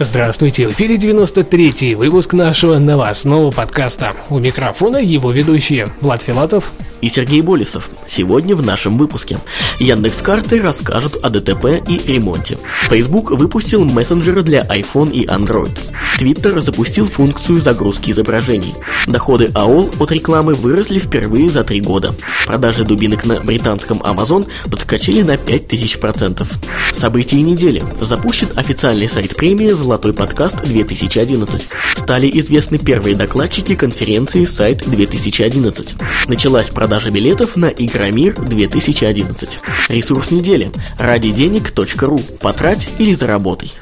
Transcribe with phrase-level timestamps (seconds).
[0.00, 4.14] Здравствуйте, в эфире 93-й выпуск нашего новостного подкаста.
[4.30, 6.70] У микрофона его ведущие Влад Филатов
[7.00, 7.88] и Сергей Болесов.
[8.06, 9.38] Сегодня в нашем выпуске
[9.78, 12.58] Яндекс Карты расскажут о ДТП и ремонте.
[12.88, 15.76] Facebook выпустил мессенджеры для iPhone и Android.
[16.18, 18.74] Twitter запустил функцию загрузки изображений.
[19.06, 22.12] Доходы AOL от рекламы выросли впервые за три года.
[22.46, 26.46] Продажи дубинок на британском Amazon подскочили на 5000%.
[26.92, 27.84] События недели.
[28.00, 31.66] Запущен официальный сайт премии «Золотой подкаст 2011».
[31.94, 36.02] Стали известны первые докладчики конференции «Сайт 2011».
[36.26, 39.60] Началась продажа продажа билетов на Игромир 2011.
[39.90, 40.70] Ресурс недели.
[40.98, 42.18] Ради денег.ру.
[42.40, 43.74] Потрать или заработай.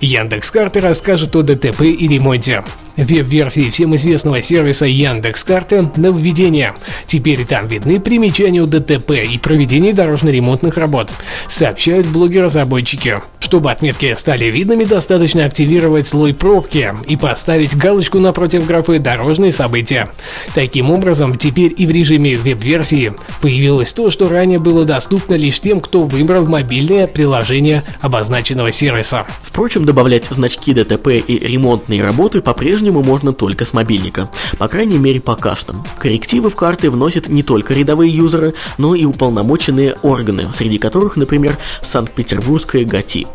[0.00, 2.62] Яндекс.Карты расскажет о ДТП и ремонте
[3.04, 6.74] веб-версии всем известного сервиса Яндекс.Карты нововведение.
[7.06, 11.10] Теперь там видны примечания у ДТП и проведение дорожно-ремонтных работ,
[11.48, 13.20] сообщают блоги-разработчики.
[13.40, 20.10] Чтобы отметки стали видными, достаточно активировать слой пробки и поставить галочку напротив графы «Дорожные события».
[20.54, 25.80] Таким образом, теперь и в режиме веб-версии появилось то, что ранее было доступно лишь тем,
[25.80, 29.26] кто выбрал мобильное приложение обозначенного сервиса.
[29.42, 34.98] Впрочем, добавлять значки ДТП и ремонтные работы по-прежнему по-прежнему можно только с мобильника, по крайней
[34.98, 35.74] мере пока что.
[35.98, 41.56] Коррективы в карты вносят не только рядовые юзеры, но и уполномоченные органы, среди которых, например,
[41.82, 43.26] Санкт-Петербургская ГАТИ.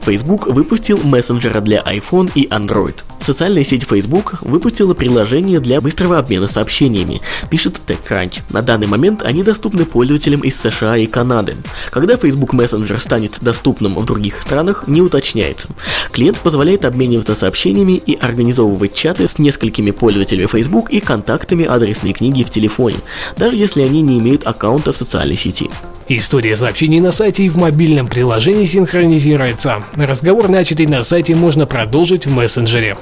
[0.00, 2.96] Facebook выпустил мессенджера для iPhone и Android.
[3.20, 7.20] Социальная сеть Facebook выпустила приложение для быстрого обмена сообщениями,
[7.50, 8.42] пишет TechCrunch.
[8.48, 11.56] На данный момент они доступны пользователям из США и Канады.
[11.90, 15.68] Когда Facebook Messenger станет доступным в других странах, не уточняется.
[16.12, 22.42] Клиент позволяет обмениваться сообщениями и организовывать чаты с несколькими пользователями Facebook и контактами адресной книги
[22.42, 22.96] в телефоне,
[23.36, 25.70] даже если они не имеют аккаунта в социальной сети.
[26.08, 29.84] История сообщений на сайте и в мобильном приложении синхронизируется.
[29.94, 32.96] Разговор, начатый на сайте, можно продолжить в мессенджере.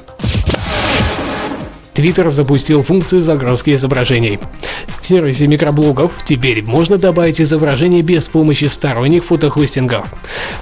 [1.98, 4.38] Twitter запустил функцию загрузки изображений.
[5.00, 10.06] В сервисе микроблогов теперь можно добавить изображение без помощи сторонних фотохостингов.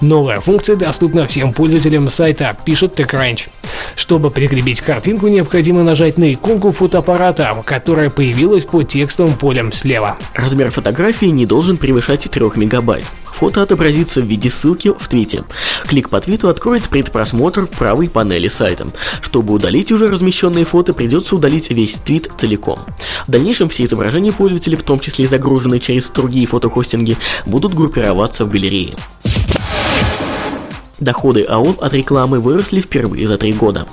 [0.00, 3.48] Новая функция доступна всем пользователям сайта, пишет TechCrunch.
[3.96, 10.16] Чтобы прикрепить картинку, необходимо нажать на иконку фотоаппарата, которая появилась по текстовым полям слева.
[10.32, 13.04] Размер фотографии не должен превышать 3 мегабайт.
[13.36, 15.44] Фото отобразится в виде ссылки в твите.
[15.86, 18.86] Клик по твиту откроет предпросмотр правой панели сайта.
[19.20, 22.78] Чтобы удалить уже размещенные фото, придется удалить весь твит целиком.
[23.26, 28.48] В дальнейшем все изображения пользователей, в том числе загруженные через другие фотохостинги, будут группироваться в
[28.48, 28.94] галерее.
[31.00, 33.86] Доходы АОЛ от рекламы выросли впервые за три года.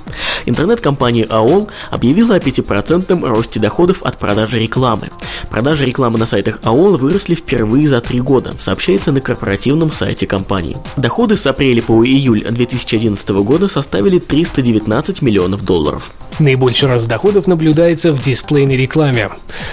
[0.46, 5.10] Интернет-компания АОЛ объявила о 5% росте доходов от продажи рекламы.
[5.50, 10.78] Продажи рекламы на сайтах АОЛ выросли впервые за три года, сообщается на корпоративном сайте компании.
[10.96, 16.12] Доходы с апреля по июль 2011 года составили 319 миллионов долларов.
[16.38, 19.28] Наибольший рост доходов наблюдается в дисплейной рекламе.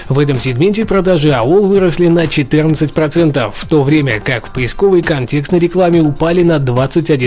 [0.09, 5.59] В этом сегменте продажи АОЛ выросли на 14%, в то время как в поисковой контекстной
[5.59, 7.20] рекламе упали на 21%.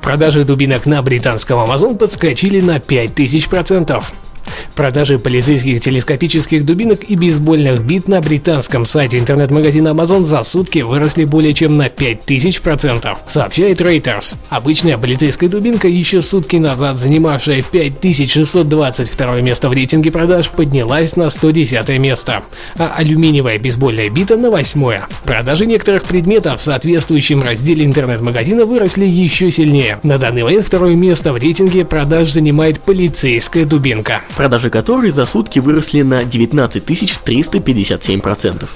[0.00, 4.02] Продажи дубинок на британском Amazon подскочили на 5000%.
[4.74, 11.24] Продажи полицейских телескопических дубинок и бейсбольных бит на британском сайте интернет-магазина Amazon за сутки выросли
[11.24, 14.36] более чем на 5000%, сообщает Reuters.
[14.48, 21.88] Обычная полицейская дубинка, еще сутки назад занимавшая 5622 место в рейтинге продаж, поднялась на 110
[21.98, 22.42] место,
[22.76, 29.50] а алюминиевая бейсбольная бита на 8 Продажи некоторых предметов в соответствующем разделе интернет-магазина выросли еще
[29.50, 29.98] сильнее.
[30.02, 35.58] На данный момент второе место в рейтинге продаж занимает полицейская дубинка продажи которой за сутки
[35.58, 38.68] выросли на 19 357%.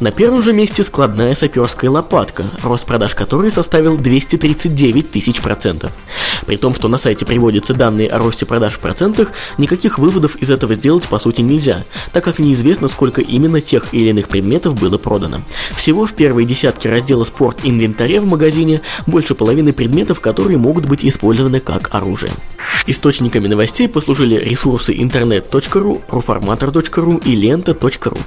[0.00, 5.92] На первом же месте складная саперская лопатка, рост продаж которой составил 239 тысяч процентов.
[6.46, 10.50] При том, что на сайте приводятся данные о росте продаж в процентах, никаких выводов из
[10.50, 14.98] этого сделать по сути нельзя, так как неизвестно, сколько именно тех или иных предметов было
[14.98, 15.42] продано.
[15.76, 21.04] Всего в первой десятке раздела спорт инвентаря в магазине больше половины предметов, которые могут быть
[21.04, 22.32] использованы как оружие.
[22.86, 24.94] Источниками новостей послужили ресурсы
[25.30, 28.18] интернет.ру, proformator.ru и лента.ру.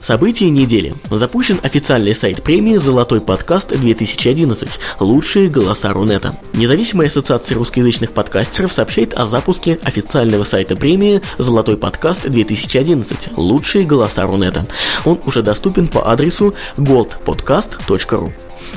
[0.00, 0.94] События недели.
[1.10, 4.80] Запущен официальный сайт премии «Золотой подкаст 2011.
[4.98, 6.34] Лучшие голоса Рунета».
[6.54, 13.36] Независимая ассоциация русскоязычных подкастеров сообщает о запуске официального сайта премии «Золотой подкаст 2011.
[13.36, 14.66] Лучшие голоса Рунета».
[15.04, 18.32] Он уже доступен по адресу goldpodcast.ru.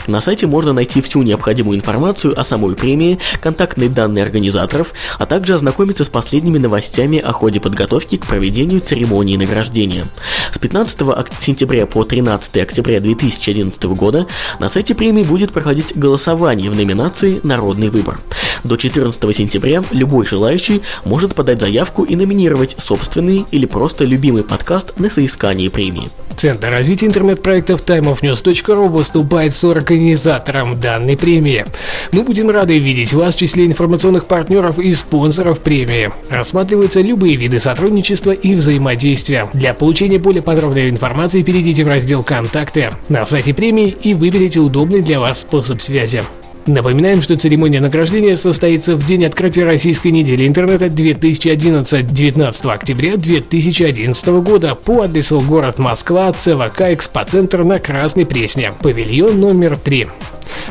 [0.08, 5.56] На сайте можно найти всю необходимую информацию о самой премии, контактные данные организаторов, а также
[5.56, 10.08] ознакомиться с последними новостями о ходе подготовки к проведению церемонии награждения.
[10.52, 11.00] С 15
[11.40, 14.28] сентября по 13 октября 2011 года
[14.60, 18.20] на сайте премии будет проходить голосование в номинации «Народный выбор».
[18.64, 24.98] До 14 сентября любой желающий может подать заявку и номинировать собственный или просто любимый подкаст
[24.98, 26.10] на соискание премии.
[26.38, 31.66] Центр развития интернет-проектов timeofnews.ru выступает с организатором данной премии.
[32.12, 36.12] Мы будем рады видеть вас в числе информационных партнеров и спонсоров премии.
[36.30, 39.50] Рассматриваются любые виды сотрудничества и взаимодействия.
[39.54, 45.02] Для получения более подробной информации перейдите в раздел «Контакты» на сайте премии и выберите удобный
[45.02, 46.22] для вас способ связи.
[46.68, 54.28] Напоминаем, что церемония награждения состоится в день открытия Российской недели интернета 2011, 19 октября 2011
[54.42, 60.08] года по адресу город Москва, ЦВК Экспоцентр на Красной Пресне, павильон номер 3.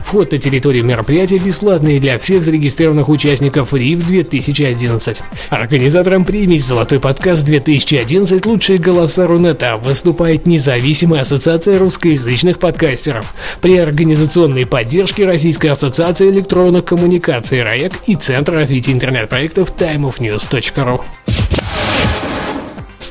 [0.05, 5.23] Вход на территорию мероприятия бесплатный для всех зарегистрированных участников РИФ 2011.
[5.51, 8.45] Организатором премии «Золотой подкаст 2011.
[8.47, 17.63] Лучшие голоса Рунета» выступает независимая ассоциация русскоязычных подкастеров при организационной поддержке Российской ассоциации электронных коммуникаций
[17.63, 21.01] РАЭК и Центра развития интернет-проектов timeofnews.ru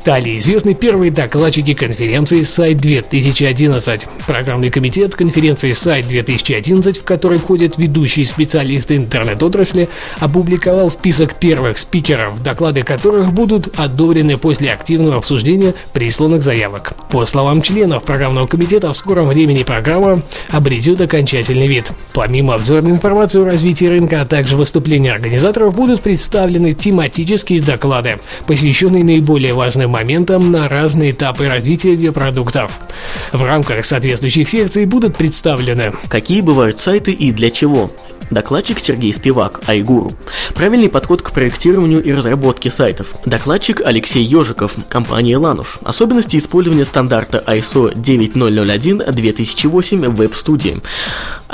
[0.04, 4.06] стали известны первые докладчики конференции Сайт 2011.
[4.28, 9.88] Программный комитет конференции Сайт 2011, в который входят ведущие специалисты интернет-отрасли,
[10.20, 16.96] опубликовал список первых спикеров, доклады которых будут одобрены после активного обсуждения присланных заявок.
[17.10, 21.94] По словам членов программного комитета, в скором времени программа обретет окончательный вид.
[22.12, 29.06] Помимо обзорной информации о развитии рынка, а также выступления организаторов, будут представлены тематические доклады, посвященные
[29.06, 32.72] наиболее важным моментом на разные этапы развития веб-продуктов.
[33.32, 37.92] В рамках соответствующих секций будут представлены Какие бывают сайты и для чего?
[38.32, 40.14] Докладчик Сергей Спивак, Айгуру.
[40.56, 43.14] Правильный подход к проектированию и разработке сайтов.
[43.26, 45.78] Докладчик Алексей Ежиков, компания Лануш.
[45.84, 50.82] Особенности использования стандарта ISO 9001-2008 в веб-студии.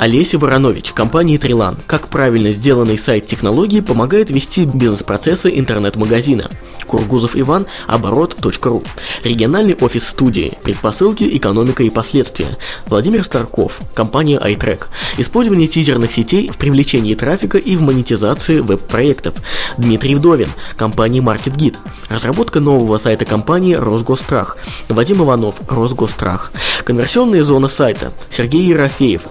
[0.00, 1.76] Олеся Воронович, компания Трилан.
[1.86, 6.48] Как правильно сделанный сайт технологии помогает вести бизнес-процессы интернет-магазина.
[6.86, 8.82] Кургузов Иван, оборот.ру.
[9.24, 10.54] Региональный офис студии.
[10.62, 12.56] Предпосылки, экономика и последствия.
[12.86, 14.86] Владимир Старков, компания iTrack.
[15.18, 19.34] Использование тизерных сетей в привлечении трафика и в монетизации веб-проектов.
[19.76, 21.76] Дмитрий Вдовин, компания MarketGit.
[22.08, 24.56] Разработка нового сайта компании Росгострах.
[24.88, 26.52] Вадим Иванов, Росгострах.
[26.84, 28.12] Конверсионная зона сайта.
[28.30, 29.22] Сергей Ерофеев,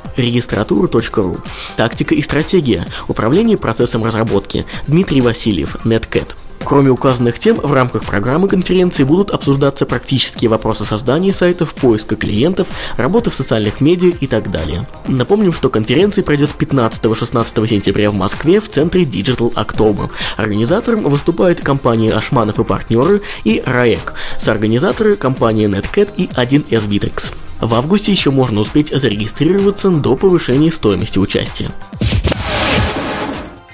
[0.59, 1.37] регистратура.ру.
[1.77, 2.85] Тактика и стратегия.
[3.07, 4.65] Управление процессом разработки.
[4.87, 6.35] Дмитрий Васильев, NetCat.
[6.63, 12.67] Кроме указанных тем, в рамках программы конференции будут обсуждаться практические вопросы создания сайтов, поиска клиентов,
[12.97, 14.87] работы в социальных медиа и так далее.
[15.07, 20.09] Напомним, что конференция пройдет 15-16 сентября в Москве в центре Digital October.
[20.37, 27.33] Организатором выступает компания Ашманов и партнеры и РАЭК, соорганизаторы компания NetCat и 1С Bittrex.
[27.61, 31.71] В августе еще можно успеть зарегистрироваться до повышения стоимости участия.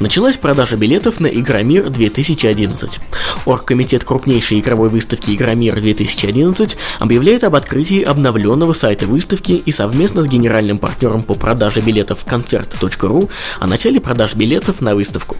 [0.02, 3.00] Началась продажа билетов на Игромир 2011.
[3.46, 10.28] Оргкомитет крупнейшей игровой выставки Игромир 2011 объявляет об открытии обновленного сайта выставки и совместно с
[10.28, 15.38] генеральным партнером по продаже билетов концерт.ру о начале продаж билетов на выставку.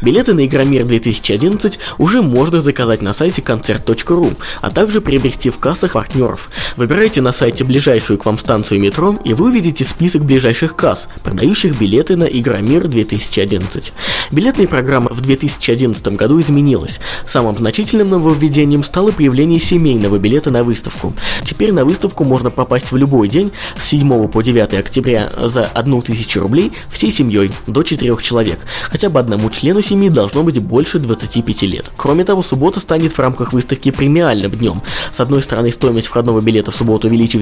[0.00, 5.92] Билеты на Игромир 2011 уже можно заказать на сайте концерт.ру, а также приобрести в кассах
[5.94, 6.50] партнеров.
[6.76, 11.78] Выбирайте на сайте ближайшую к вам станцию метро, и вы увидите список ближайших касс, продающих
[11.78, 13.92] билеты на Игромир 2011.
[14.30, 17.00] Билетная программа в 2011 году изменилась.
[17.26, 21.14] Самым значительным нововведением стало появление семейного билета на выставку.
[21.44, 26.40] Теперь на выставку можно попасть в любой день с 7 по 9 октября за 1000
[26.40, 28.58] рублей всей семьей до 4 человек.
[28.90, 31.90] Хотя бы одному члену семьи должно быть больше 25 лет.
[31.96, 34.82] Кроме того, суббота станет в рамках выставки премиальным днем.
[35.10, 37.38] С одной стороны, стоимость входного билета в субботу увеличивается